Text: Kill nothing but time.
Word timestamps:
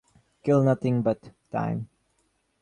Kill 0.43 0.63
nothing 0.63 1.03
but 1.03 1.29
time. 1.51 1.87